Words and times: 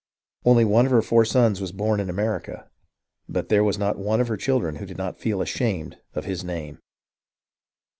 Only 0.45 0.65
one 0.65 0.85
of 0.87 0.91
her 0.93 1.03
four 1.03 1.25
sons 1.25 1.61
was 1.61 1.71
born 1.71 1.99
in 1.99 2.09
America, 2.09 2.67
but 3.29 3.49
there 3.49 3.63
was 3.63 3.77
not 3.77 3.99
one 3.99 4.19
of 4.19 4.29
her 4.29 4.35
children 4.35 4.77
who 4.77 4.85
did 4.87 4.97
not 4.97 5.19
feel 5.19 5.43
ashamed 5.43 5.99
of 6.15 6.25
his 6.25 6.43
name. 6.43 6.79